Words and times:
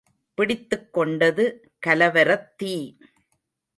பிடித்துக் 0.37 0.93
கொண்டது 0.93 1.45
கலவரத் 1.87 2.57
தீ! 2.57 2.73